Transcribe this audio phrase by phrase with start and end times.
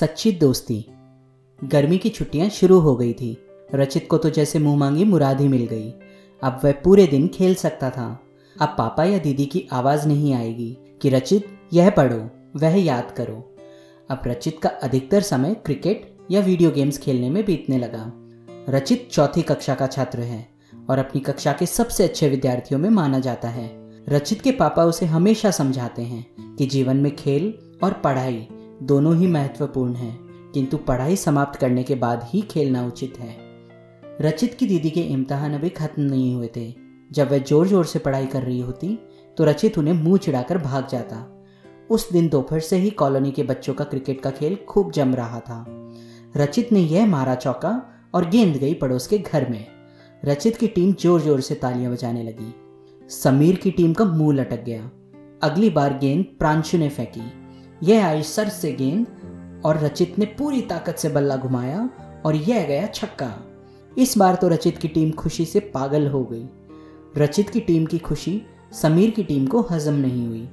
[0.00, 0.86] सच्ची दोस्ती।
[1.64, 5.48] गर्मी की छुट्टियाँ शुरू हो गई थी। रचित को तो जैसे मुँह मांगी मुराद ही
[5.48, 5.90] मिल गई।
[6.42, 8.20] अब वह पूरे दिन खेल सकता था।
[8.60, 13.56] अब पापा या दीदी की आवाज़ नहीं आएगी कि, रचित, यह पढ़ो, वह याद करो।
[14.10, 18.12] अब रचित का अधिकतर समय क्रिकेट या वीडियो गेम्स खेलने में बीतने लगा।
[18.68, 20.48] रचित चौथी कक्षा का छात्र है
[20.90, 23.70] और अपनी कक्षा के सबसे अच्छे विद्यार्थियों में माना जाता है।
[24.08, 27.54] रचित के पापा उसे हमेशा समझाते हैं कि जीवन में खेल
[27.84, 28.48] और पढ़ाई
[28.82, 33.36] दोनों ही महत्वपूर्ण हैं, किंतु पढ़ाई समाप्त करने के बाद ही खेलना उचित है।
[34.20, 36.72] रचित की दीदी के इम्तहान अभी खत्म नहीं हुए थे।
[37.10, 38.98] जब वह ज़ोर ज़ोर से पढ़ाई कर रही होती
[39.36, 41.16] तो रचित उन्हें मुँह चिढ़ाकर भाग जाता।
[41.90, 45.40] उस दिन दोपहर से ही कॉलोनी के बच्चों का क्रिकेट का खेल खूब जम रहा
[45.40, 45.64] था।
[46.36, 47.70] रचित ने यह मारा चौका
[48.14, 49.66] और गेंद गई पड़ोस के घर में।
[50.22, 52.54] रचित की टीम ज़ोर ज़ोर से तालियाँ बजाने लगी।
[53.10, 54.90] समीर की टीम का मुँह लटक गया।
[55.42, 57.41] अगली बार गेंद प्रांशु ने फेंकी।
[57.82, 59.06] यह आई सर से गेंद
[59.64, 61.88] और रचित ने पूरी ताकत से बल्ला घुमाया
[62.24, 63.32] और यह गया छक्का।
[63.98, 66.44] इस बार तो रचित की टीम खुशी से पागल हो गई।
[67.16, 70.48] रचित की टीम की खुशी समीर की टीम को हजम नहीं हुई।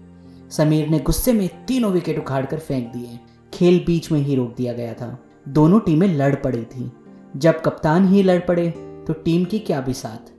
[0.52, 3.20] समीर ने गुस्से में तीनों विकेट उखाड़कर फेंक दिए।
[3.54, 6.92] खेल बीच में ही रोक दिया गया था। दोनों टीमें लड़ पड़ी थी।
[7.38, 8.70] जब कप्तान ही लड़ पड़े
[9.08, 10.32] तो टीम की क्या भी साथ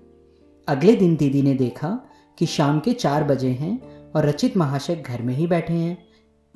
[0.69, 1.99] अगले दिन दीदी ने देखा
[2.39, 3.79] कि शाम के चार बजे हैं
[4.13, 6.10] और रचित महाशय घर में ही बैठे हैं।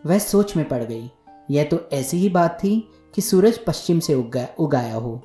[0.05, 1.11] वह सोच में पड़ गई।
[1.51, 2.79] यह तो ऐसी ही बात थी
[3.15, 5.21] कि सूरज पश्चिम से उग उगाया हो।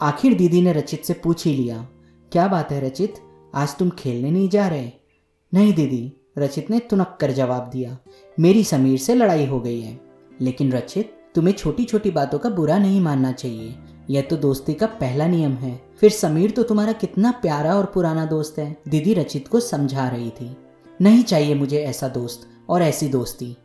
[0.00, 1.86] आखिर दीदी ने रचित से पूछ ही लिया,
[2.32, 3.14] क्या बात है रचित?
[3.54, 4.90] आज तुम खेलने नहीं जा रहे?
[5.52, 7.96] नहीं दीदी, रचित ने तुनक कर जवाब दिया,
[8.38, 9.98] मेरी समीर से लड़ाई हो गई है।
[10.40, 13.74] लेकिन रचित, तुम्हें छोटी छोटी बातों का बुरा नहीं मानना चाहिए।
[14.10, 18.24] यह तो दोस्ती का पहला नियम है। फिर समीर तो तुम्हारा कितना प्यारा और पुराना
[18.26, 20.56] दोस्त है। दीदी रचित को समझा रही थी,
[21.00, 23.56] नहीं चाहिए मुझे ऐसा दोस्त और ऐसी दोस्ती।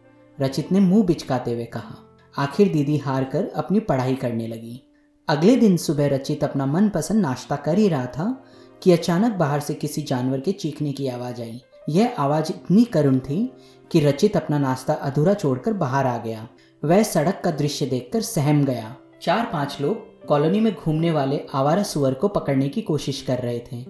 [0.42, 4.82] रचित ने मुँह बिचकाते हुए कहा। आखिर दीदी हार कर अपनी पढ़ाई करने लगी।
[5.28, 8.44] अगले दिन सुबह रचित अपना मनपसंद नाश्ता कर ही रहा था
[8.84, 13.20] कि अचानक बाहर से किसी जानवर के चीखने की आवाज़ आई। यह आवाज़ इतनी करुण
[13.20, 13.54] थी
[13.92, 16.48] कि रचित अपना नाश्ता अधूरा छोड़कर बाहर आ गया।
[16.86, 21.84] वह सड़क का दृश्य देखकर सहम गया। चार पाँच लोग कॉलोनी में घूमने वाले आवारा
[21.84, 23.86] सुअर को पकड़ने की कोशिश कर रहे थे।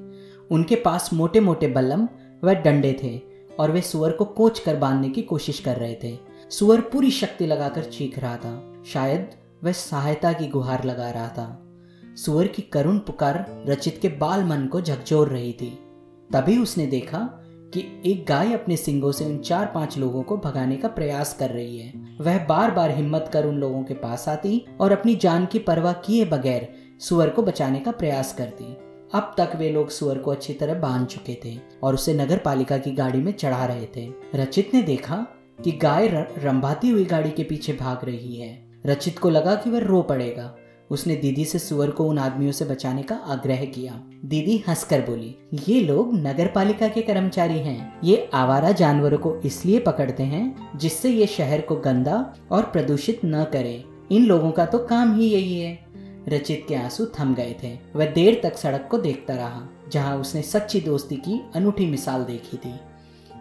[0.51, 2.07] उनके पास मोटे मोटे बल्लम
[2.43, 3.21] व डंडे थे
[3.59, 7.45] और वे सुअर को कोच कर बांधने की कोशिश कर रहे थे। सुअर पूरी शक्ति
[7.45, 9.29] लगाकर चीख रहा था। शायद
[9.63, 11.63] वह सहायता की गुहार लगा रहा था।
[12.15, 15.79] सुअर की करुण पुकार रचित के बाल मन को झकझोर रही थी।
[16.33, 17.19] तभी उसने देखा
[17.73, 21.49] कि एक गाय अपने सिंगों से उन चार पाँच लोगों को भगाने का प्रयास कर
[21.49, 25.45] रही है। वह बार बार हिम्मत कर उन लोगों के पास आती और अपनी जान
[25.45, 28.65] की परवाह किए बगैर सुअर को बचाने का प्रयास करती।
[29.13, 32.77] अब तक वे लोग सुअर को अच्छी तरह बाँध चुके थे और उसे नगर पालिका
[32.77, 35.27] की गाड़ी में चढ़ा रहे थे। रचित ने देखा
[35.63, 36.07] कि गाय
[36.37, 40.55] रंभाती हुई गाड़ी के पीछे भाग रही है। रचित को लगा कि वह रो पड़ेगा।
[40.89, 45.35] उसने दीदी से सुअर को उन आदमियों से बचाने का आग्रह किया। दीदी हंसकर बोली,
[45.69, 51.09] ये लोग नगर पालिका के कर्मचारी हैं। ये आवारा जानवरों को इसलिए पकड़ते हैं जिससे
[51.09, 55.59] ये शहर को गंदा और प्रदूषित न करे। इन लोगों का तो काम ही यही
[55.59, 55.79] है।
[56.29, 60.41] रचित के आँसू थम गए थे। वह देर तक सड़क को देखता रहा, जहाँ उसने
[60.41, 62.73] सच्ची दोस्ती की अनूठी मिसाल देखी थी।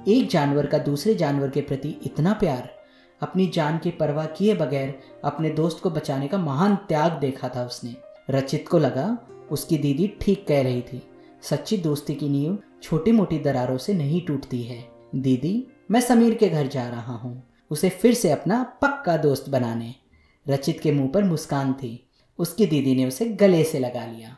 [0.07, 2.69] एक जानवर का दूसरे जानवर के प्रति इतना प्यार,
[3.21, 4.95] अपनी जान की परवाह किए बगैर
[5.25, 7.95] अपने दोस्त को बचाने का महान त्याग देखा था उसने।
[8.31, 9.17] रचित को लगा,
[9.51, 11.03] उसकी दीदी ठीक कह रही थी,
[11.43, 14.83] सच्ची दोस्ती की नींव छोटी मोटी दरारों से नहीं टूटती है।
[15.15, 19.95] दीदी, मैं समीर के घर जा रहा हूँ, उसे फिर से अपना पक्का दोस्त बनाने।
[20.47, 24.37] रचित के मुँह पर मुस्कान थी, उसकी दीदी ने उसे गले से लगा लिया।